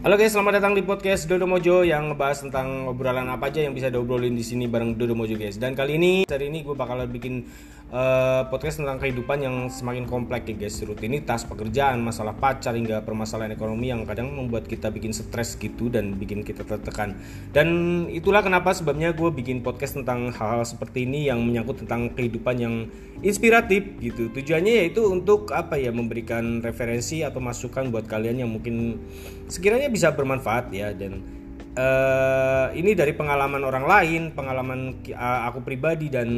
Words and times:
Halo 0.00 0.16
guys, 0.16 0.32
selamat 0.32 0.64
datang 0.64 0.72
di 0.72 0.80
podcast 0.80 1.28
Dodo 1.28 1.44
Mojo 1.44 1.84
yang 1.84 2.08
ngebahas 2.08 2.48
tentang 2.48 2.88
obrolan 2.88 3.28
apa 3.28 3.52
aja 3.52 3.60
yang 3.60 3.76
bisa 3.76 3.92
diobrolin 3.92 4.32
di 4.32 4.40
sini 4.40 4.64
bareng 4.64 4.96
Dodo 4.96 5.12
Mojo 5.12 5.36
guys. 5.36 5.60
Dan 5.60 5.76
kali 5.76 6.00
ini, 6.00 6.24
hari 6.24 6.48
ini 6.48 6.64
gue 6.64 6.72
bakal 6.72 7.04
bikin 7.04 7.44
uh, 7.90 8.46
podcast 8.48 8.80
tentang 8.82 8.98
kehidupan 9.02 9.38
yang 9.42 9.56
semakin 9.68 10.06
kompleks 10.06 10.46
ya 10.46 10.54
guys. 10.56 10.78
Rutinitas, 10.82 11.42
pekerjaan, 11.46 12.00
masalah 12.00 12.34
pacar 12.34 12.74
hingga 12.74 13.02
permasalahan 13.02 13.52
ekonomi 13.54 13.90
yang 13.90 14.06
kadang 14.06 14.32
membuat 14.32 14.66
kita 14.66 14.88
bikin 14.88 15.10
stres 15.10 15.58
gitu 15.58 15.90
dan 15.90 16.16
bikin 16.16 16.46
kita 16.46 16.62
tertekan. 16.64 17.18
Dan 17.50 17.68
itulah 18.08 18.40
kenapa 18.40 18.72
sebabnya 18.72 19.12
gue 19.12 19.30
bikin 19.30 19.60
podcast 19.60 19.98
tentang 20.00 20.30
hal-hal 20.30 20.62
seperti 20.64 21.04
ini 21.04 21.28
yang 21.28 21.42
menyangkut 21.42 21.84
tentang 21.84 22.14
kehidupan 22.14 22.56
yang 22.58 22.74
inspiratif 23.20 23.84
gitu. 24.00 24.32
Tujuannya 24.32 24.86
yaitu 24.86 25.04
untuk 25.04 25.52
apa 25.52 25.76
ya 25.76 25.92
memberikan 25.92 26.64
referensi 26.64 27.20
atau 27.20 27.42
masukan 27.42 27.92
buat 27.92 28.08
kalian 28.08 28.46
yang 28.46 28.50
mungkin 28.50 28.96
sekiranya 29.50 29.92
bisa 29.92 30.14
bermanfaat 30.14 30.72
ya 30.72 30.94
dan 30.94 31.39
uh, 31.76 32.72
ini 32.74 32.96
dari 32.96 33.12
pengalaman 33.14 33.62
orang 33.62 33.84
lain, 33.86 34.22
pengalaman 34.34 34.98
uh, 35.12 35.50
aku 35.50 35.62
pribadi 35.62 36.10
dan 36.10 36.28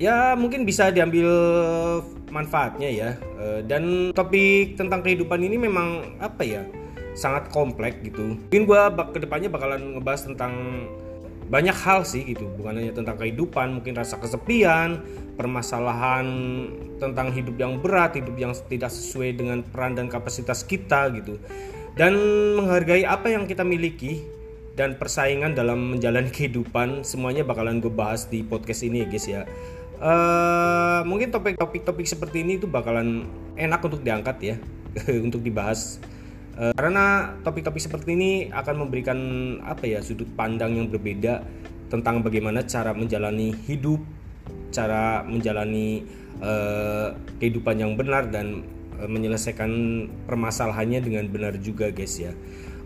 ya 0.00 0.32
mungkin 0.38 0.64
bisa 0.64 0.88
diambil 0.94 1.28
manfaatnya 2.32 2.88
ya. 2.88 3.10
Uh, 3.36 3.60
dan 3.66 4.14
topik 4.14 4.78
tentang 4.78 5.04
kehidupan 5.04 5.40
ini 5.42 5.56
memang 5.58 6.18
apa 6.22 6.44
ya 6.44 6.62
sangat 7.18 7.50
kompleks 7.50 7.98
gitu. 8.06 8.38
Mungkin 8.38 8.62
gue 8.64 8.80
bak 8.94 9.16
ke 9.16 9.18
depannya 9.24 9.50
bakalan 9.50 9.98
ngebahas 9.98 10.30
tentang 10.30 10.54
banyak 11.48 11.72
hal 11.72 12.04
sih 12.04 12.28
gitu, 12.28 12.44
bukan 12.60 12.76
hanya 12.76 12.92
tentang 12.92 13.16
kehidupan, 13.16 13.80
mungkin 13.80 13.96
rasa 13.96 14.20
kesepian, 14.20 15.00
permasalahan 15.40 16.28
tentang 17.00 17.32
hidup 17.32 17.56
yang 17.56 17.80
berat, 17.80 18.20
hidup 18.20 18.36
yang 18.36 18.52
tidak 18.68 18.92
sesuai 18.92 19.32
dengan 19.32 19.64
peran 19.64 19.96
dan 19.96 20.12
kapasitas 20.12 20.60
kita 20.60 21.08
gitu 21.16 21.40
dan 21.98 22.14
menghargai 22.54 23.02
apa 23.02 23.34
yang 23.34 23.44
kita 23.44 23.66
miliki 23.66 24.22
dan 24.78 24.94
persaingan 24.94 25.58
dalam 25.58 25.98
menjalani 25.98 26.30
kehidupan 26.36 27.02
semuanya 27.02 27.42
bakalan 27.42 27.82
gue 27.82 27.90
bahas 27.90 28.30
di 28.30 28.46
podcast 28.46 28.86
ini 28.86 29.02
ya 29.02 29.06
guys 29.10 29.26
ya 29.26 29.42
uh, 29.98 31.02
mungkin 31.02 31.34
topik-topik 31.34 31.82
topik 31.82 32.06
seperti 32.06 32.46
ini 32.46 32.62
itu 32.62 32.70
bakalan 32.70 33.26
enak 33.58 33.82
untuk 33.82 34.06
diangkat 34.06 34.36
ya 34.38 34.56
untuk 35.26 35.42
dibahas 35.42 35.98
uh, 36.54 36.70
karena 36.78 37.34
topik-topik 37.42 37.82
seperti 37.82 38.14
ini 38.14 38.30
akan 38.54 38.86
memberikan 38.86 39.18
apa 39.66 39.90
ya 39.90 39.98
sudut 39.98 40.30
pandang 40.38 40.78
yang 40.78 40.86
berbeda 40.86 41.42
tentang 41.90 42.22
bagaimana 42.22 42.62
cara 42.62 42.94
menjalani 42.94 43.50
hidup 43.66 43.98
cara 44.70 45.26
menjalani 45.26 46.06
uh, 46.38 47.18
kehidupan 47.42 47.82
yang 47.82 47.98
benar 47.98 48.30
dan 48.30 48.62
Eh, 48.98 49.06
menyelesaikan 49.06 49.70
permasalahannya 50.26 50.98
dengan 50.98 51.24
benar 51.30 51.54
juga 51.62 51.94
guys 51.94 52.18
ya. 52.18 52.34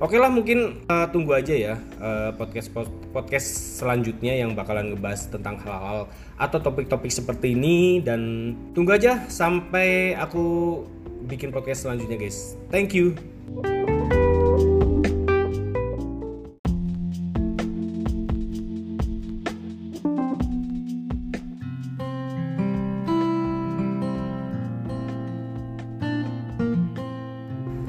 Oke 0.02 0.18
lah 0.18 0.34
mungkin 0.34 0.82
uh, 0.90 1.06
tunggu 1.14 1.30
aja 1.30 1.54
ya 1.54 1.74
uh, 2.02 2.34
podcast 2.34 2.74
podcast 3.14 3.78
selanjutnya 3.78 4.34
yang 4.34 4.50
bakalan 4.50 4.90
ngebahas 4.90 5.30
tentang 5.30 5.62
hal-hal 5.62 6.10
atau 6.42 6.58
topik-topik 6.58 7.06
seperti 7.06 7.54
ini 7.54 8.02
dan 8.02 8.50
tunggu 8.74 8.98
aja 8.98 9.22
sampai 9.30 10.18
aku 10.18 10.82
bikin 11.30 11.54
podcast 11.54 11.86
selanjutnya 11.86 12.18
guys. 12.18 12.58
Thank 12.74 12.98
you. 12.98 13.14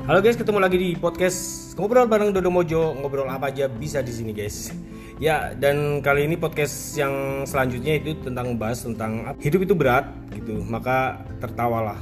Halo 0.06 0.22
guys, 0.22 0.38
ketemu 0.38 0.62
lagi 0.62 0.78
di 0.78 0.94
podcast 0.94 1.63
ngobrol 1.78 2.06
bareng 2.06 2.34
Dodo 2.34 2.50
Mojo. 2.50 2.94
Ngobrol 2.98 3.30
apa 3.30 3.50
aja 3.50 3.70
bisa 3.70 4.00
di 4.02 4.14
sini 4.14 4.32
guys. 4.32 4.74
Ya, 5.22 5.54
dan 5.54 6.02
kali 6.02 6.26
ini 6.26 6.36
podcast 6.36 6.98
yang 6.98 7.46
selanjutnya 7.46 8.02
itu 8.02 8.18
tentang 8.20 8.54
membahas 8.54 8.84
tentang 8.84 9.38
hidup 9.40 9.62
itu 9.64 9.74
berat 9.78 10.10
gitu. 10.34 10.62
Maka 10.66 11.22
tertawalah. 11.38 12.02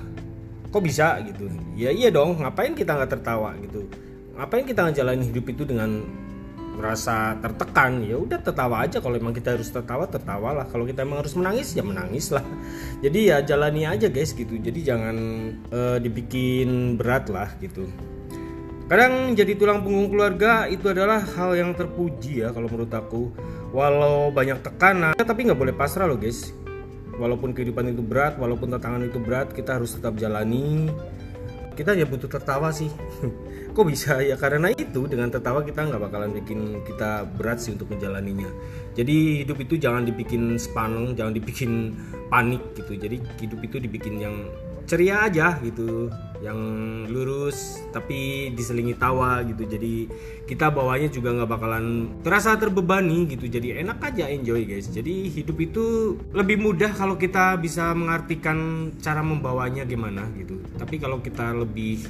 Kok 0.71 0.83
bisa 0.83 1.19
gitu? 1.27 1.51
Ya 1.75 1.91
iya 1.91 2.07
dong. 2.07 2.39
Ngapain 2.39 2.71
kita 2.71 2.95
nggak 2.95 3.11
tertawa 3.19 3.51
gitu? 3.59 3.87
Ngapain 4.39 4.63
kita 4.63 4.87
ngejalanin 4.87 5.27
hidup 5.27 5.45
itu 5.51 5.67
dengan 5.67 6.01
merasa 6.71 7.35
tertekan 7.43 7.99
ya 8.01 8.15
udah 8.15 8.39
tertawa 8.39 8.87
aja 8.87 9.03
kalau 9.03 9.19
emang 9.19 9.35
kita 9.35 9.53
harus 9.53 9.67
tertawa 9.69 10.07
tertawa 10.07 10.63
lah 10.63 10.65
kalau 10.71 10.87
kita 10.87 11.03
emang 11.03 11.19
harus 11.19 11.35
menangis 11.35 11.75
ya 11.75 11.83
menangis 11.83 12.31
lah 12.31 12.41
jadi 13.03 13.19
ya 13.19 13.37
jalani 13.43 13.83
aja 13.83 14.07
guys 14.07 14.31
gitu 14.31 14.55
jadi 14.55 14.95
jangan 14.95 15.17
uh, 15.69 15.97
dibikin 15.99 16.95
berat 16.95 17.27
lah 17.27 17.51
gitu 17.59 17.85
kadang 18.91 19.31
jadi 19.39 19.55
tulang 19.55 19.87
punggung 19.87 20.11
keluarga 20.11 20.67
itu 20.67 20.91
adalah 20.91 21.23
hal 21.23 21.55
yang 21.55 21.71
terpuji 21.71 22.43
ya 22.43 22.51
kalau 22.51 22.67
menurut 22.67 22.91
aku. 22.91 23.31
Walau 23.71 24.35
banyak 24.35 24.59
tekanan 24.59 25.15
tapi 25.15 25.47
nggak 25.47 25.55
boleh 25.55 25.71
pasrah 25.71 26.11
loh 26.11 26.19
guys. 26.19 26.51
Walaupun 27.15 27.55
kehidupan 27.55 27.95
itu 27.95 28.03
berat 28.03 28.35
walaupun 28.35 28.67
tantangan 28.67 29.07
itu 29.07 29.15
berat 29.23 29.55
kita 29.55 29.79
harus 29.79 29.95
tetap 29.95 30.19
jalani. 30.19 30.91
Kita 31.71 31.95
ya 31.95 32.03
butuh 32.03 32.27
tertawa 32.27 32.75
sih. 32.75 32.91
Kok 33.75 33.87
bisa? 33.87 34.19
Ya 34.19 34.35
karena 34.35 34.75
itu 34.75 35.07
dengan 35.07 35.31
tertawa 35.31 35.63
kita 35.63 35.87
nggak 35.87 36.11
bakalan 36.11 36.35
bikin 36.35 36.83
kita 36.83 37.23
berat 37.39 37.63
sih 37.63 37.71
untuk 37.71 37.95
menjalaninya. 37.95 38.51
Jadi 38.91 39.47
hidup 39.47 39.55
itu 39.63 39.79
jangan 39.79 40.03
dibikin 40.03 40.59
sepaneng 40.59 41.15
jangan 41.15 41.31
dibikin 41.31 41.95
panik 42.27 42.59
gitu. 42.75 42.99
Jadi 42.99 43.23
hidup 43.39 43.63
itu 43.63 43.79
dibikin 43.79 44.19
yang 44.19 44.35
ceria 44.83 45.31
aja 45.31 45.55
gitu 45.63 46.11
yang 46.41 46.59
lurus 47.05 47.77
tapi 47.93 48.49
diselingi 48.57 48.97
tawa 48.97 49.45
gitu. 49.45 49.63
Jadi 49.63 50.09
kita 50.49 50.73
bawanya 50.73 51.07
juga 51.07 51.37
nggak 51.37 51.49
bakalan 51.49 51.85
terasa 52.25 52.57
terbebani 52.57 53.29
gitu. 53.29 53.45
Jadi 53.45 53.77
enak 53.77 54.01
aja 54.01 54.25
enjoy 54.27 54.65
guys. 54.65 54.89
Jadi 54.89 55.29
hidup 55.29 55.57
itu 55.61 56.17
lebih 56.33 56.57
mudah 56.57 56.91
kalau 56.97 57.15
kita 57.15 57.61
bisa 57.61 57.93
mengartikan 57.93 58.89
cara 58.97 59.21
membawanya 59.21 59.85
gimana 59.85 60.25
gitu. 60.33 60.57
Tapi 60.81 60.97
kalau 60.97 61.21
kita 61.21 61.53
lebih 61.53 62.09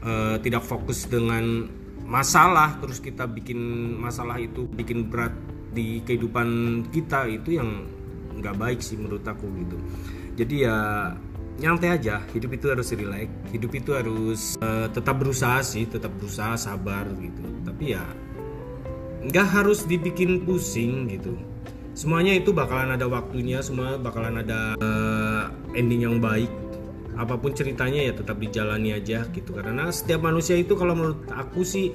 uh, 0.00 0.40
tidak 0.40 0.64
fokus 0.64 1.04
dengan 1.04 1.68
masalah 2.08 2.80
terus 2.82 2.98
kita 2.98 3.28
bikin 3.28 3.60
masalah 4.00 4.40
itu 4.40 4.66
bikin 4.66 5.06
berat 5.06 5.32
di 5.72 6.04
kehidupan 6.04 6.82
kita 6.92 7.24
itu 7.30 7.56
yang 7.56 7.88
nggak 8.36 8.56
baik 8.56 8.80
sih 8.80 8.96
menurut 8.96 9.24
aku 9.28 9.44
gitu. 9.60 9.76
Jadi 10.40 10.64
ya 10.64 10.76
nyantai 11.62 11.94
aja. 11.94 12.18
Hidup 12.34 12.50
itu 12.58 12.66
harus 12.74 12.90
relax 12.90 13.30
hidup 13.54 13.72
itu 13.78 13.90
harus 13.94 14.58
uh, 14.58 14.90
tetap 14.90 15.22
berusaha 15.22 15.62
sih 15.62 15.86
tetap 15.86 16.10
berusaha 16.18 16.58
sabar 16.58 17.06
gitu. 17.22 17.42
Tapi 17.62 17.94
ya 17.94 18.04
nggak 19.22 19.46
harus 19.48 19.86
dibikin 19.86 20.42
pusing 20.42 21.06
gitu. 21.06 21.38
Semuanya 21.94 22.34
itu 22.34 22.50
bakalan 22.50 22.96
ada 22.96 23.06
waktunya 23.06 23.62
semua 23.62 24.00
bakalan 24.00 24.42
ada 24.42 24.74
uh, 24.82 25.52
ending 25.78 26.02
yang 26.02 26.18
baik. 26.18 26.50
Apa 27.12 27.36
pun 27.36 27.52
ceritanya 27.52 28.00
ya 28.08 28.12
tetap 28.16 28.40
dijalani 28.40 28.96
aja 28.96 29.28
gitu. 29.30 29.54
Karena 29.54 29.92
setiap 29.92 30.24
manusia 30.24 30.56
itu 30.56 30.74
kalau 30.74 30.96
menurut 30.96 31.28
aku 31.30 31.62
sih 31.62 31.92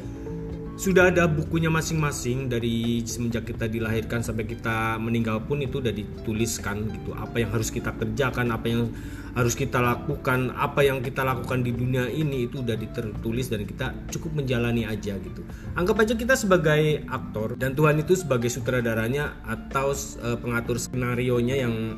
sudah 0.77 1.09
ada 1.09 1.25
bukunya 1.25 1.73
masing-masing 1.73 2.53
dari 2.53 3.01
semenjak 3.01 3.49
kita 3.49 3.65
dilahirkan 3.65 4.21
sampai 4.21 4.45
kita 4.45 5.01
meninggal 5.01 5.41
pun 5.41 5.57
itu 5.57 5.81
udah 5.81 5.89
dituliskan 5.89 6.85
gitu. 6.93 7.17
Apa 7.17 7.41
yang 7.41 7.49
harus 7.49 7.73
kita 7.73 7.89
kerjakan 7.97 8.53
apa 8.53 8.69
yang 8.69 8.93
harus 9.33 9.57
kita 9.57 9.81
lakukan 9.81 10.53
apa 10.53 10.85
yang 10.85 11.01
kita 11.01 11.25
lakukan 11.25 11.65
di 11.65 11.73
dunia 11.73 12.05
ini 12.13 12.45
itu 12.45 12.61
udah 12.61 12.77
ditertulis 12.77 13.49
dan 13.49 13.65
kita 13.65 13.89
cukup 14.13 14.45
menjalani 14.45 14.85
aja 14.85 15.17
gitu. 15.17 15.41
Anggap 15.73 15.97
aja 16.05 16.13
kita 16.13 16.37
sebagai 16.37 17.01
aktor 17.09 17.57
dan 17.57 17.73
Tuhan 17.73 17.97
itu 17.97 18.13
sebagai 18.13 18.53
sutradaranya 18.53 19.33
atau 19.49 19.97
uh, 19.97 20.37
pengatur 20.37 20.77
skenario 20.77 21.41
nya 21.41 21.57
yang 21.57 21.97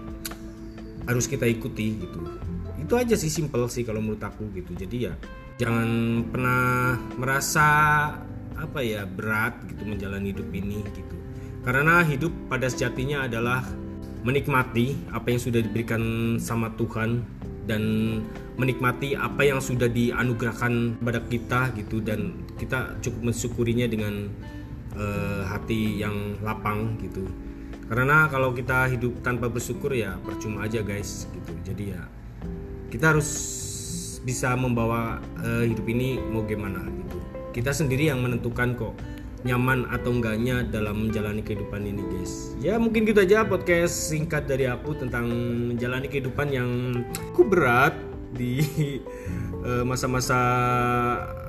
harus 1.04 1.28
kita 1.28 1.44
ikuti 1.44 2.00
gitu. 2.00 2.24
Itu 2.80 2.96
aja 2.96 3.20
sih 3.20 3.28
simple 3.28 3.68
sih 3.68 3.84
kalau 3.84 4.00
menurut 4.00 4.24
aku 4.24 4.48
gitu. 4.56 4.72
Jadi 4.72 5.04
ya 5.04 5.14
jangan 5.60 6.24
pernah 6.32 6.96
merasa 7.20 7.68
apa 8.60 8.84
ya 8.84 9.08
berat 9.08 9.56
gitu 9.72 9.88
menjalani 9.88 10.36
hidup 10.36 10.50
ini 10.52 10.84
gitu. 10.92 11.16
Karena 11.64 12.04
hidup 12.04 12.32
pada 12.52 12.68
sejatinya 12.68 13.26
adalah 13.28 13.64
menikmati 14.24 15.00
apa 15.16 15.32
yang 15.32 15.42
sudah 15.42 15.64
diberikan 15.64 16.36
sama 16.40 16.72
Tuhan 16.76 17.24
dan 17.68 17.84
menikmati 18.60 19.16
apa 19.16 19.48
yang 19.48 19.64
sudah 19.64 19.88
dianugerahkan 19.88 21.00
pada 21.00 21.24
kita 21.28 21.72
gitu. 21.80 22.04
Dan 22.04 22.44
kita 22.60 23.00
cukup 23.00 23.32
mensyukurinya 23.32 23.88
dengan 23.88 24.28
uh, 25.00 25.48
hati 25.48 26.00
yang 26.04 26.36
lapang 26.44 27.00
gitu. 27.00 27.24
Karena 27.90 28.30
kalau 28.30 28.54
kita 28.54 28.86
hidup 28.92 29.26
tanpa 29.26 29.50
bersyukur 29.50 29.96
ya 29.96 30.20
percuma 30.22 30.68
aja 30.68 30.84
guys 30.84 31.26
gitu. 31.32 31.52
Jadi 31.64 31.96
ya 31.96 32.02
kita 32.92 33.16
harus 33.16 33.30
bisa 34.24 34.52
membawa 34.54 35.24
uh, 35.40 35.64
hidup 35.64 35.88
ini 35.88 36.20
mau 36.20 36.44
gimana 36.44 36.84
gitu 36.86 37.39
kita 37.52 37.74
sendiri 37.74 38.10
yang 38.10 38.22
menentukan 38.22 38.78
kok 38.78 38.94
nyaman 39.48 39.88
atau 39.88 40.12
enggaknya 40.12 40.68
dalam 40.68 41.08
menjalani 41.08 41.40
kehidupan 41.40 41.88
ini 41.88 42.04
guys. 42.12 42.54
Ya 42.60 42.76
mungkin 42.76 43.08
gitu 43.08 43.24
aja 43.24 43.48
podcast 43.48 44.12
singkat 44.12 44.52
dari 44.52 44.68
aku 44.68 45.00
tentang 45.00 45.32
menjalani 45.72 46.12
kehidupan 46.12 46.52
yang 46.52 46.70
cukup 47.16 47.48
berat 47.56 47.94
di 48.36 48.60
eh, 49.68 49.84
masa-masa 49.88 50.40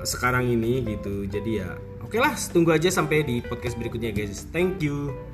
sekarang 0.07 0.47
ini 0.47 0.79
gitu. 0.87 1.27
Jadi 1.27 1.59
ya 1.59 1.75
oke 1.99 2.11
oke 2.11 2.19
lah 2.19 2.35
tunggu 2.51 2.75
aja 2.75 2.91
sampai 2.91 3.23
di 3.27 3.43
podcast 3.43 3.75
berikutnya 3.75 4.15
guys. 4.15 4.47
Thank 4.51 4.83
you 4.83 5.30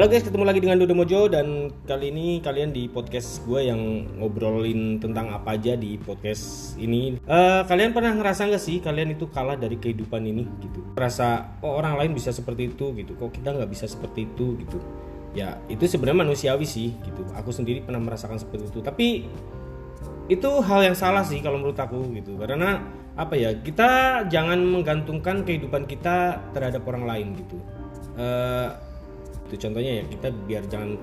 Halo 0.00 0.16
guys, 0.16 0.24
ketemu 0.24 0.48
lagi 0.48 0.64
dengan 0.64 0.80
Dodo 0.80 0.96
Mojo 0.96 1.28
dan 1.28 1.68
kali 1.84 2.08
ini 2.08 2.40
kalian 2.40 2.72
di 2.72 2.88
podcast 2.88 3.44
gue 3.44 3.68
yang 3.68 4.08
ngobrolin 4.16 4.96
tentang 4.96 5.28
apa 5.28 5.60
aja 5.60 5.76
di 5.76 6.00
podcast 6.00 6.72
ini. 6.80 7.20
Uh, 7.28 7.60
kalian 7.68 7.92
pernah 7.92 8.16
ngerasa 8.16 8.48
nggak 8.48 8.64
sih 8.64 8.80
kalian 8.80 9.12
itu 9.12 9.28
kalah 9.28 9.60
dari 9.60 9.76
kehidupan 9.76 10.24
ini 10.24 10.48
gitu? 10.64 10.80
Rasa 10.96 11.52
oh 11.60 11.76
orang 11.76 12.00
lain 12.00 12.16
bisa 12.16 12.32
seperti 12.32 12.72
itu 12.72 12.96
gitu, 12.96 13.12
kok 13.12 13.28
kita 13.28 13.52
nggak 13.52 13.68
bisa 13.68 13.84
seperti 13.84 14.24
itu 14.24 14.56
gitu? 14.64 14.80
Ya 15.36 15.60
itu 15.68 15.84
sebenarnya 15.84 16.24
manusiawi 16.24 16.64
sih 16.64 16.96
gitu. 17.04 17.20
Aku 17.36 17.52
sendiri 17.52 17.84
pernah 17.84 18.00
merasakan 18.00 18.40
seperti 18.40 18.72
itu, 18.72 18.80
tapi 18.80 19.28
itu 20.32 20.50
hal 20.64 20.80
yang 20.80 20.96
salah 20.96 21.28
sih 21.28 21.44
kalau 21.44 21.60
menurut 21.60 21.76
aku 21.76 22.08
gitu. 22.16 22.40
Karena 22.40 22.88
apa 23.20 23.36
ya 23.36 23.52
kita 23.52 24.24
jangan 24.32 24.64
menggantungkan 24.64 25.44
kehidupan 25.44 25.84
kita 25.84 26.40
terhadap 26.56 26.88
orang 26.88 27.04
lain 27.04 27.36
gitu. 27.36 27.60
Uh, 28.16 28.88
itu 29.50 29.58
contohnya 29.58 29.98
ya 30.00 30.04
kita 30.06 30.30
biar 30.46 30.62
jangan 30.70 30.94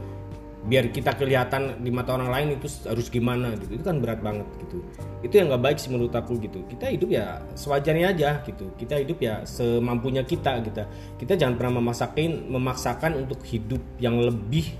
biar 0.68 0.92
kita 0.92 1.16
kelihatan 1.16 1.80
di 1.80 1.94
mata 1.94 2.18
orang 2.20 2.28
lain 2.28 2.48
itu 2.60 2.68
harus 2.90 3.08
gimana 3.08 3.56
gitu. 3.56 3.80
Itu 3.80 3.84
kan 3.88 4.04
berat 4.04 4.20
banget 4.20 4.48
gitu. 4.68 4.84
Itu 5.24 5.34
yang 5.40 5.48
nggak 5.54 5.64
baik 5.64 5.78
sih 5.80 5.90
menurut 5.94 6.12
aku 6.12 6.36
gitu. 6.44 6.66
Kita 6.68 6.92
hidup 6.92 7.10
ya 7.14 7.40
sewajarnya 7.56 8.12
aja 8.12 8.30
gitu. 8.44 8.68
Kita 8.76 9.00
hidup 9.00 9.18
ya 9.24 9.48
semampunya 9.48 10.28
kita 10.28 10.60
gitu. 10.68 10.84
Kita 11.22 11.34
jangan 11.40 11.56
pernah 11.56 11.80
memaksakan 11.80 12.52
memaksakan 12.52 13.12
untuk 13.16 13.40
hidup 13.48 13.80
yang 14.02 14.20
lebih 14.20 14.76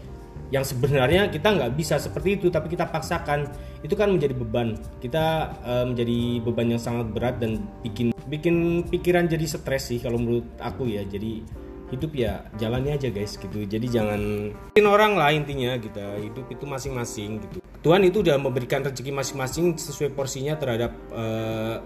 yang 0.48 0.64
sebenarnya 0.64 1.28
kita 1.28 1.60
nggak 1.60 1.76
bisa 1.76 2.00
seperti 2.00 2.36
itu 2.36 2.52
tapi 2.52 2.68
kita 2.68 2.84
paksakan. 2.92 3.48
Itu 3.80 3.96
kan 3.96 4.12
menjadi 4.12 4.36
beban. 4.36 4.76
Kita 5.00 5.56
uh, 5.64 5.86
menjadi 5.88 6.44
beban 6.44 6.68
yang 6.68 6.82
sangat 6.84 7.08
berat 7.16 7.40
dan 7.40 7.64
bikin 7.80 8.12
bikin 8.28 8.84
pikiran 8.92 9.32
jadi 9.32 9.48
stres 9.48 9.88
sih 9.88 10.04
kalau 10.04 10.20
menurut 10.20 10.48
aku 10.60 10.92
ya. 10.92 11.08
Jadi 11.08 11.48
hidup 11.88 12.12
ya 12.16 12.44
jalannya 12.60 13.00
aja 13.00 13.08
guys 13.08 13.40
gitu. 13.40 13.64
Jadi 13.64 13.88
jangan 13.88 14.52
orang 14.84 15.16
lah 15.16 15.32
intinya 15.32 15.76
kita 15.80 16.20
gitu. 16.20 16.26
hidup 16.32 16.46
itu 16.52 16.66
masing-masing 16.68 17.40
gitu. 17.48 17.58
Tuhan 17.84 18.04
itu 18.04 18.20
udah 18.20 18.36
memberikan 18.36 18.84
rezeki 18.84 19.12
masing-masing 19.16 19.80
sesuai 19.80 20.12
porsinya 20.12 20.60
terhadap 20.60 20.92
uh, 21.16 21.80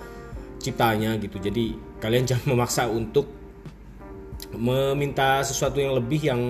ciptanya 0.57 1.17
gitu. 1.21 1.37
Jadi 1.37 1.77
kalian 2.01 2.25
jangan 2.29 2.57
memaksa 2.57 2.89
untuk 2.89 3.29
meminta 4.57 5.45
sesuatu 5.45 5.77
yang 5.77 5.95
lebih 5.95 6.21
yang 6.25 6.41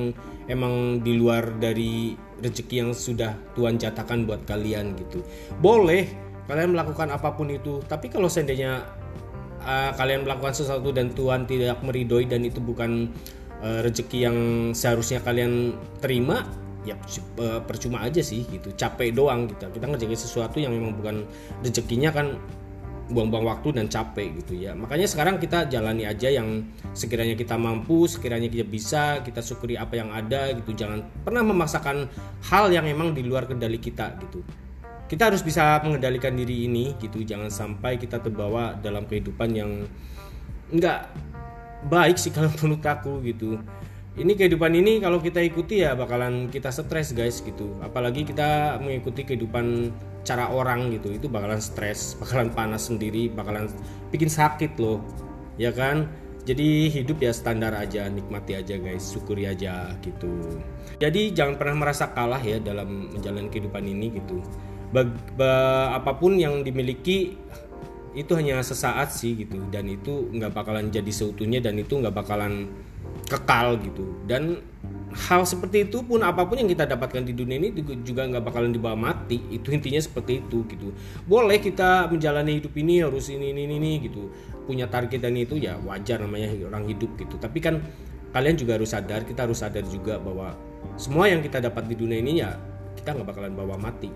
emang 0.47 1.04
di 1.04 1.19
luar 1.19 1.54
dari 1.59 2.15
rezeki 2.42 2.75
yang 2.81 2.92
sudah 2.95 3.38
Tuhan 3.54 3.77
jatakan 3.77 4.25
buat 4.25 4.47
kalian 4.47 4.95
gitu. 4.97 5.21
Boleh 5.59 6.07
kalian 6.50 6.74
melakukan 6.74 7.13
apa 7.13 7.31
pun 7.36 7.47
itu 7.54 7.80
tapi 7.86 8.09
kalau 8.09 8.27
seandainya 8.27 8.83
uh, 9.63 9.92
kalian 9.95 10.25
melakukan 10.25 10.51
sesuatu 10.57 10.89
dan 10.92 11.13
Tuhan 11.13 11.45
tidak 11.45 11.80
meridoi 11.86 12.25
dan 12.25 12.44
itu 12.44 12.59
bukan 12.59 13.13
uh, 13.61 13.79
rezeki 13.85 14.17
yang 14.27 14.37
seharusnya 14.75 15.21
kalian 15.21 15.77
terima 16.01 16.43
ya 16.81 16.97
uh, 17.37 17.61
percuma 17.61 18.01
aja 18.01 18.19
sih 18.25 18.45
gitu. 18.49 18.73
Capek 18.73 19.13
doang 19.13 19.47
gitu. 19.47 19.69
Kita 19.69 19.85
ngerjain 19.85 20.17
sesuatu 20.17 20.57
yang 20.57 20.73
memang 20.73 20.97
bukan 20.97 21.23
rezekinya 21.61 22.09
kan 22.09 22.37
buang-buang 23.11 23.43
waktu 23.43 23.75
dan 23.75 23.85
capek 23.91 24.41
gitu 24.41 24.65
ya. 24.65 24.71
Makanya 24.73 25.05
sekarang 25.05 25.37
kita 25.37 25.67
jalani 25.67 26.07
aja 26.07 26.31
yang 26.31 26.63
sekiranya 26.95 27.35
kita 27.35 27.59
mampu 27.59 28.07
sekiranya 28.07 28.47
kita 28.47 28.65
bisa 28.65 29.19
kita 29.21 29.43
syukuri 29.43 29.75
apa 29.75 29.99
yang 29.99 30.09
ada 30.09 30.55
gitu. 30.55 30.73
Jangan 30.73 31.05
pernah 31.21 31.43
memaksakan 31.45 32.07
hal 32.49 32.71
yang 32.71 32.87
memang 32.87 33.13
di 33.13 33.21
luar 33.21 33.45
kendali 33.45 33.77
kita 33.77 34.17
gitu. 34.25 34.41
Kita 35.11 35.27
harus 35.27 35.43
bisa 35.43 35.83
mengendalikan 35.83 36.31
diri 36.33 36.71
ini 36.71 36.95
gitu. 36.97 37.19
Jangan 37.21 37.51
sampai 37.51 37.99
kita 37.99 38.23
terbawa 38.23 38.79
dalam 38.79 39.03
kehidupan 39.03 39.49
yang 39.51 39.83
enggak 40.71 41.11
baik 41.88 42.18
sih 42.19 42.30
kalau 42.30 42.51
menurut 42.60 42.83
aku 42.86 43.24
gitu. 43.25 43.57
Ini 44.12 44.36
kehidupan 44.36 44.75
ini 44.75 45.00
kalau 45.00 45.24
kita 45.24 45.39
ikuti 45.39 45.88
ya 45.88 45.95
bakalan 45.95 46.51
kita 46.51 46.68
stres 46.68 47.16
guys 47.16 47.39
gitu. 47.39 47.80
Apalagi 47.80 48.28
kita 48.28 48.75
mengikuti 48.83 49.24
kehidupan 49.24 49.95
cara 50.22 50.51
orang 50.51 50.92
gitu 50.94 51.16
itu 51.16 51.25
bakalan 51.31 51.63
stres 51.63 52.13
bakalan 52.22 52.51
panas 52.51 52.92
sendiri 52.92 53.31
bakalan 53.31 53.72
bikin 54.12 54.28
sakit 54.28 54.75
loh. 54.78 55.00
Ya 55.56 55.72
kan? 55.72 56.12
Jadi 56.42 56.89
hidup 56.89 57.22
ya 57.22 57.30
standar 57.31 57.69
aja 57.78 58.10
nikmati 58.10 58.57
aja 58.57 58.74
guys 58.81 59.13
syukuri 59.13 59.45
aja 59.45 59.94
gitu. 60.01 60.60
Jadi 60.98 61.38
jangan 61.38 61.56
pernah 61.56 61.86
merasa 61.86 62.10
kalah 62.12 62.42
ya 62.42 62.57
dalam 62.57 63.13
menjalani 63.13 63.48
kehidupan 63.48 63.86
ini 63.86 64.10
gitu. 64.18 64.42
Bag, 64.92 65.07
ba, 65.39 65.54
apa 65.95 66.18
pun 66.19 66.36
yang 66.36 66.66
dimiliki 66.68 67.38
itu 68.11 68.31
hanya 68.35 68.59
sesaat 68.59 69.15
sih 69.15 69.35
gitu. 69.39 69.59
Dan 69.71 69.87
itu 69.87 70.27
nggak 70.31 70.51
bakalan 70.51 70.91
jadi 70.91 71.11
seutuhnya 71.11 71.63
dan 71.63 71.79
itu 71.79 71.95
nggak 71.95 72.11
bakalan 72.11 72.67
kekal 73.27 73.79
gitu. 73.79 74.03
Dan 74.27 74.59
hal 75.11 75.43
seperti 75.43 75.91
itu 75.91 76.03
pun 76.03 76.23
apa 76.23 76.47
pun 76.47 76.55
yang 76.55 76.71
kita 76.71 76.87
dapatkan 76.87 77.27
di 77.27 77.35
dunia 77.35 77.59
ini 77.59 77.75
juga 78.03 78.27
nggak 78.27 78.43
bakalan 78.43 78.71
dibawa 78.75 78.95
mati. 78.95 79.39
Itu 79.51 79.71
intinya 79.71 79.99
seperti 79.99 80.43
itu 80.43 80.67
gitu. 80.67 80.91
Boleh 81.27 81.59
kita 81.59 82.11
menjalani 82.11 82.59
hidup 82.59 82.73
ini 82.75 83.03
harus 83.03 83.31
ini 83.31 83.55
ini 83.55 83.67
ini 83.67 83.91
gitu. 84.07 84.31
Punya 84.67 84.87
target 84.87 85.23
dan 85.23 85.35
itu 85.35 85.59
ya 85.59 85.79
wajar 85.83 86.19
namanya 86.23 86.51
orang 86.67 86.87
hidup 86.87 87.15
gitu. 87.15 87.39
Tapi 87.39 87.59
kan 87.63 87.79
kalian 88.31 88.55
juga 88.55 88.79
harus 88.79 88.95
sadar 88.95 89.27
kita 89.27 89.43
harus 89.43 89.59
sadar 89.59 89.83
juga 89.87 90.15
bahwa 90.15 90.55
semua 90.95 91.27
yang 91.27 91.43
kita 91.43 91.59
dapat 91.59 91.91
di 91.91 91.95
dunia 91.99 92.19
ini 92.23 92.39
ya 92.39 92.55
kita 92.95 93.15
nggak 93.15 93.27
bakalan 93.27 93.55
bawa 93.55 93.75
mati. 93.79 94.11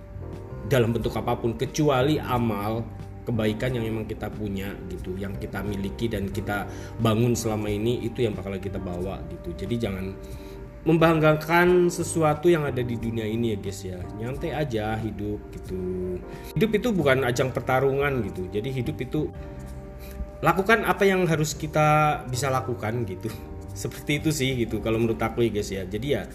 Dalam 0.66 0.96
bentuk 0.96 1.14
apa 1.14 1.38
pun 1.38 1.54
kecuali 1.54 2.18
amal 2.18 2.82
kebaikan 3.26 3.74
yang 3.74 3.90
memang 3.90 4.06
kita 4.06 4.30
punya 4.30 4.72
gitu 4.88 5.18
yang 5.18 5.34
kita 5.42 5.66
miliki 5.66 6.06
dan 6.06 6.30
kita 6.30 6.70
bangun 7.02 7.34
selama 7.34 7.68
ini 7.68 8.06
itu 8.06 8.22
yang 8.22 8.38
bakal 8.38 8.54
kita 8.62 8.78
bawa 8.78 9.20
gitu. 9.34 9.52
Jadi 9.58 9.76
jangan 9.82 10.14
membanggakan 10.86 11.90
sesuatu 11.90 12.46
yang 12.46 12.70
ada 12.70 12.86
di 12.86 12.94
dunia 12.94 13.26
ini 13.26 13.52
ya 13.52 13.58
guys 13.58 13.82
ya. 13.82 13.98
Nyantai 14.22 14.54
aja 14.54 14.94
hidup 15.02 15.42
gitu. 15.50 15.82
Hidup 16.54 16.72
itu 16.78 16.88
bukan 16.94 17.26
ajang 17.26 17.50
pertarungan 17.50 18.22
gitu. 18.30 18.46
Jadi 18.54 18.70
hidup 18.70 18.98
itu 19.02 19.34
lakukan 20.46 20.86
apa 20.86 21.10
yang 21.10 21.26
harus 21.26 21.58
kita 21.58 22.22
bisa 22.30 22.54
lakukan 22.54 23.02
gitu. 23.10 23.34
Seperti 23.76 24.22
itu 24.22 24.30
sih 24.30 24.54
gitu 24.56 24.80
kalau 24.80 25.02
menurut 25.02 25.20
aku 25.20 25.42
ya 25.44 25.52
guys 25.52 25.74
ya. 25.74 25.84
Jadi 25.90 26.08
ya 26.14 26.30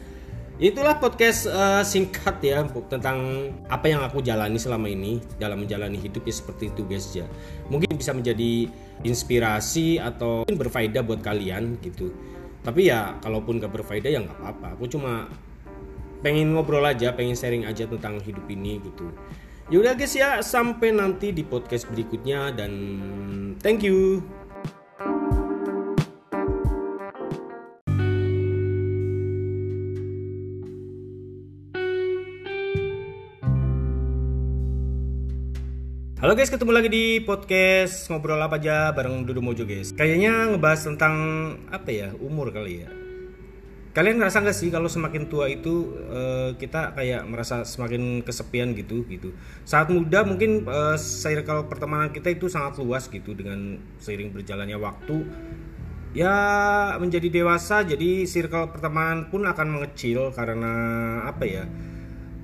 Itulah 0.60 1.00
podcast 1.00 1.48
uh, 1.48 1.80
singkat 1.80 2.36
ya 2.44 2.60
tentang 2.92 3.48
apa 3.72 3.88
yang 3.88 4.04
aku 4.04 4.20
jalani 4.20 4.60
selama 4.60 4.92
ini 4.92 5.16
dalam 5.40 5.64
menjalani 5.64 5.96
hidup 5.96 6.20
ya 6.28 6.36
seperti 6.36 6.68
itu 6.68 6.84
guys 6.84 7.08
ya. 7.16 7.24
Mungkin 7.72 7.96
bisa 7.96 8.12
menjadi 8.12 8.68
inspirasi 9.00 9.96
atau 9.96 10.44
berfaedah 10.44 11.00
buat 11.00 11.24
kalian 11.24 11.80
gitu. 11.80 12.12
Tapi 12.60 12.92
ya 12.92 13.16
kalaupun 13.24 13.56
gak 13.56 13.72
berfaedah 13.72 14.12
ya 14.12 14.20
nggak 14.20 14.36
apa-apa. 14.36 14.76
Aku 14.76 14.84
cuma 14.84 15.32
pengen 16.20 16.52
ngobrol 16.52 16.84
aja, 16.84 17.16
pengen 17.16 17.32
sharing 17.32 17.64
aja 17.64 17.88
tentang 17.88 18.20
hidup 18.20 18.44
ini 18.52 18.84
gitu. 18.84 19.08
Yaudah 19.72 19.96
guys 19.96 20.12
ya, 20.12 20.44
sampai 20.44 20.92
nanti 20.92 21.32
di 21.32 21.40
podcast 21.40 21.88
berikutnya 21.88 22.52
dan 22.52 22.72
thank 23.64 23.80
you. 23.80 24.20
Halo 36.20 36.36
guys, 36.36 36.52
ketemu 36.52 36.76
lagi 36.76 36.92
di 36.92 37.04
podcast 37.24 38.04
ngobrol 38.12 38.36
apa 38.36 38.60
aja 38.60 38.92
bareng 38.92 39.24
Dudu 39.24 39.40
Mojo 39.40 39.64
guys. 39.64 39.96
Kayaknya 39.96 40.52
ngebahas 40.52 40.92
tentang 40.92 41.14
apa 41.72 41.88
ya 41.88 42.12
umur 42.20 42.52
kali 42.52 42.84
ya. 42.84 42.92
Kalian 43.96 44.20
ngerasa 44.20 44.44
gak 44.44 44.52
sih 44.52 44.68
kalau 44.68 44.84
semakin 44.84 45.32
tua 45.32 45.48
itu 45.48 45.96
uh, 46.12 46.52
kita 46.60 46.92
kayak 46.92 47.24
merasa 47.24 47.64
semakin 47.64 48.20
kesepian 48.20 48.76
gitu 48.76 49.08
gitu. 49.08 49.32
Saat 49.64 49.88
muda 49.88 50.20
mungkin 50.28 50.68
uh, 50.68 51.00
circle 51.00 51.72
pertemanan 51.72 52.12
kita 52.12 52.36
itu 52.36 52.52
sangat 52.52 52.76
luas 52.84 53.08
gitu 53.08 53.32
dengan 53.32 53.80
seiring 53.96 54.36
berjalannya 54.36 54.76
waktu. 54.76 55.24
Ya 56.12 56.36
menjadi 57.00 57.32
dewasa 57.32 57.80
jadi 57.80 58.28
circle 58.28 58.68
pertemanan 58.76 59.32
pun 59.32 59.48
akan 59.48 59.72
mengecil 59.72 60.36
karena 60.36 60.68
apa 61.24 61.48
ya? 61.48 61.64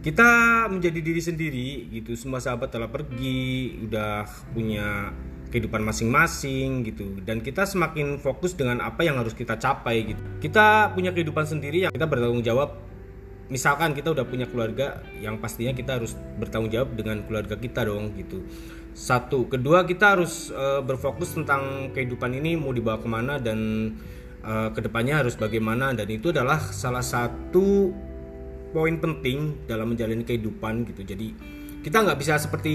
Kita 0.07 0.31
menjadi 0.71 1.03
diri 1.03 1.19
sendiri 1.19 1.69
gitu. 1.91 2.15
Semua 2.15 2.39
sahabat 2.39 2.71
telah 2.71 2.87
pergi 2.87 3.75
udah 3.91 4.23
punya 4.55 5.11
kehidupan 5.51 5.83
masing-masing 5.83 6.87
gitu. 6.87 7.19
Dan 7.27 7.43
kita 7.43 7.67
semakin 7.67 8.23
fokus 8.23 8.55
dengan 8.55 8.87
apa 8.87 9.03
yang 9.03 9.19
harus 9.19 9.35
kita 9.35 9.59
capai 9.59 10.15
gitu. 10.15 10.23
Kita 10.39 10.95
punya 10.95 11.11
kehidupan 11.11 11.51
sendiri 11.51 11.91
yang 11.91 11.91
kita 11.91 12.07
bertanggung 12.07 12.47
jawab. 12.47 12.79
Misalkan 13.51 13.99
kita 13.99 14.15
udah 14.15 14.23
punya 14.23 14.47
keluarga 14.47 15.03
yang 15.19 15.43
pastinya 15.43 15.75
kita 15.75 15.99
harus 15.99 16.15
bertanggung 16.39 16.71
jawab 16.71 16.95
dengan 16.95 17.27
keluarga 17.27 17.59
kita 17.59 17.91
dong 17.91 18.15
gitu. 18.15 18.47
Satu. 18.95 19.51
Kedua 19.51 19.83
kita 19.91 20.15
harus 20.15 20.55
e, 20.55 20.87
berfokus 20.87 21.35
tentang 21.35 21.91
kehidupan 21.91 22.31
ini 22.31 22.55
mau 22.55 22.71
dibawa 22.71 23.03
ke 23.03 23.11
mana 23.11 23.43
dan 23.43 23.59
uh, 24.47 24.71
ke 24.71 24.81
depannya 24.87 25.19
harus 25.19 25.35
bagaimana. 25.35 25.91
Dan 25.93 26.07
itu 26.15 26.31
adalah 26.31 26.63
salah 26.63 27.03
satu 27.03 27.91
poin 28.77 29.01
penting 29.01 29.65
dalam 29.65 29.97
menjalani 29.97 30.21
kehidupan 30.21 30.85
gitu. 30.93 31.01
Jadi 31.01 31.33
kita 31.81 32.03
nggak 32.03 32.19
bisa 32.19 32.35
seperti 32.35 32.75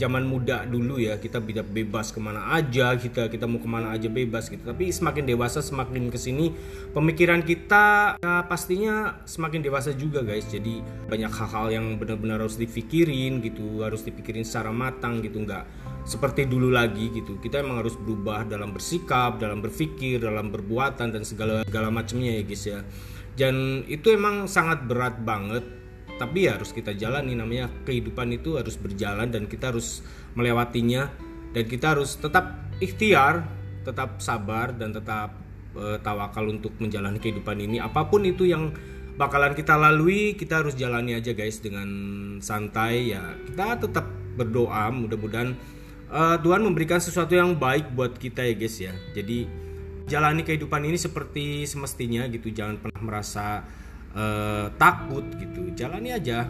zaman 0.00 0.24
muda 0.24 0.64
dulu 0.64 0.96
ya 0.96 1.20
kita 1.20 1.44
bisa 1.44 1.60
bebas 1.60 2.08
ke 2.08 2.16
mana 2.24 2.56
aja 2.56 2.96
kita 2.96 3.28
kita 3.28 3.44
mau 3.44 3.60
ke 3.60 3.68
mana 3.68 3.92
aja 3.94 4.08
bebas 4.10 4.48
gitu. 4.50 4.64
Tapi 4.66 4.90
semakin 4.90 5.28
dewasa 5.28 5.62
semakin 5.62 6.08
ke 6.10 6.18
sini 6.18 6.50
pemikiran 6.96 7.44
kita 7.44 8.16
ya 8.16 8.48
pastinya 8.48 9.22
semakin 9.28 9.60
dewasa 9.62 9.94
juga 9.94 10.24
guys. 10.26 10.50
Jadi 10.50 10.82
banyak 11.06 11.30
hal-hal 11.30 11.66
yang 11.78 11.86
benar-benar 12.00 12.42
harus 12.42 12.58
dipikirin 12.58 13.38
gitu 13.44 13.86
harus 13.86 14.02
dipikirin 14.02 14.42
secara 14.42 14.74
matang 14.74 15.22
gitu. 15.22 15.36
Nggak 15.46 15.62
seperti 16.08 16.48
dulu 16.48 16.72
lagi 16.72 17.12
gitu. 17.12 17.36
Kita 17.36 17.60
emang 17.60 17.84
harus 17.84 17.92
berubah 17.94 18.48
dalam 18.48 18.72
bersikap 18.72 19.36
dalam 19.36 19.60
berpikir 19.60 20.16
dalam 20.16 20.48
perbuatan 20.48 21.12
dan 21.12 21.22
segala 21.28 21.60
segala 21.62 21.92
macamnya 21.92 22.40
ya 22.40 22.42
guys 22.42 22.64
ya 22.64 22.80
dan 23.36 23.84
itu 23.84 24.16
emang 24.16 24.48
sangat 24.48 24.88
berat 24.88 25.20
banget. 25.22 25.62
Tapi 26.16 26.48
ya 26.48 26.56
harus 26.56 26.72
kita 26.72 26.96
jalani 26.96 27.36
namanya 27.36 27.68
kehidupan 27.84 28.32
itu 28.32 28.56
harus 28.56 28.80
berjalan 28.80 29.28
dan 29.28 29.44
kita 29.44 29.68
harus 29.68 30.00
melewatinya. 30.32 31.12
Dan 31.52 31.68
kita 31.68 31.92
harus 31.96 32.16
tetap 32.16 32.72
ikhtiar 32.80 33.44
tetap 33.84 34.18
sabar 34.18 34.74
dan 34.74 34.90
tetap 34.90 35.36
uh, 35.78 36.00
tawakal 36.02 36.48
untuk 36.48 36.74
menjalani 36.82 37.20
kehidupan 37.20 37.60
ini. 37.62 37.78
Apa 37.78 38.08
pun 38.08 38.24
itu 38.26 38.48
yang 38.48 38.74
bakalan 39.20 39.54
kita 39.54 39.78
lalui 39.78 40.34
kita 40.34 40.64
harus 40.64 40.74
jalani 40.74 41.14
aja 41.14 41.36
guys 41.36 41.60
dengan 41.60 41.86
santai. 42.40 43.12
Ya 43.12 43.36
kita 43.52 43.84
tetap 43.84 44.08
berdoa. 44.40 44.88
Mudah-mudahan 44.88 45.52
uh, 46.08 46.40
Tuhan 46.40 46.64
memberikan 46.64 46.98
sesuatu 46.98 47.36
yang 47.36 47.54
baik 47.60 47.92
buat 47.92 48.16
kita 48.16 48.40
ya 48.40 48.54
guys 48.56 48.76
ya. 48.80 48.92
Jadi 49.12 49.65
jalani 50.06 50.46
kehidupan 50.46 50.86
ini 50.86 50.98
seperti 50.98 51.66
semestinya 51.66 52.24
gitu. 52.30 52.50
Jangan 52.50 52.78
pernah 52.80 53.00
merasa 53.02 53.66
uh, 54.14 54.70
takut 54.78 55.26
gitu. 55.36 55.74
Jalani 55.74 56.14
aja. 56.14 56.48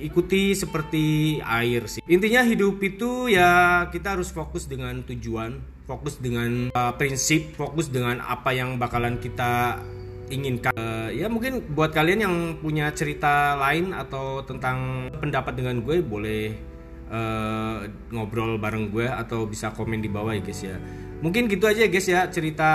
Ikuti 0.00 0.56
seperti 0.56 1.38
air 1.44 1.84
sih. 1.86 2.00
Intinya 2.08 2.40
hidup 2.42 2.80
itu 2.80 3.30
ya 3.30 3.84
kita 3.92 4.16
harus 4.16 4.32
fokus 4.32 4.64
dengan 4.64 5.02
tujuan 5.04 5.60
fokus 5.84 6.22
dengan 6.22 6.70
uh, 6.70 6.94
prinsip 6.94 7.58
fokus 7.58 7.90
dengan 7.90 8.22
apa 8.22 8.54
yang 8.54 8.78
bakalan 8.78 9.18
kita 9.18 9.82
inginkan. 10.30 10.72
Uh, 10.78 11.10
ya 11.10 11.26
mungkin 11.26 11.66
buat 11.74 11.90
kalian 11.90 12.20
yang 12.22 12.36
punya 12.62 12.94
cerita 12.94 13.58
lain 13.58 13.90
atau 13.92 14.46
tentang 14.46 15.10
pendapat 15.18 15.58
dengan 15.58 15.82
gue 15.82 16.00
boleh 16.00 16.69
uh, 17.10 17.84
ngobrol 18.14 18.56
bareng 18.56 18.88
gue 18.88 19.04
atau 19.04 19.44
bisa 19.44 19.74
komen 19.74 20.00
di 20.00 20.08
bawah 20.08 20.32
ya 20.32 20.42
guys 20.42 20.62
ya. 20.62 20.76
Mungkin 21.20 21.52
gitu 21.52 21.68
aja 21.68 21.84
guys 21.84 22.08
ya 22.08 22.24
cerita 22.32 22.70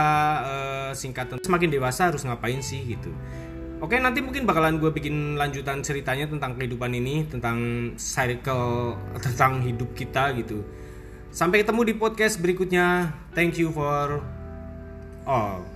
uh, 0.45 0.91
singkatan. 0.93 1.41
Semakin 1.41 1.69
dewasa 1.71 2.13
harus 2.13 2.21
ngapain 2.27 2.61
sih 2.61 2.83
gitu. 2.85 3.09
Oke 3.83 3.99
nanti 3.99 4.23
mungkin 4.23 4.47
bakalan 4.47 4.79
gue 4.79 4.91
bikin 4.91 5.35
lanjutan 5.35 5.83
ceritanya 5.83 6.31
tentang 6.31 6.55
kehidupan 6.55 6.95
ini 6.95 7.27
Tentang 7.27 7.91
cycle, 7.99 8.95
tentang 9.19 9.59
hidup 9.65 9.91
kita 9.97 10.31
gitu. 10.37 10.63
Sampai 11.35 11.65
ketemu 11.65 11.91
di 11.91 11.93
podcast 11.99 12.39
berikutnya. 12.39 13.11
Thank 13.35 13.59
you 13.59 13.67
for 13.73 14.23
all 15.27 15.74